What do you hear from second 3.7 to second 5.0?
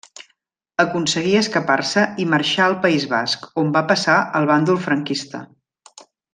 va passar al bàndol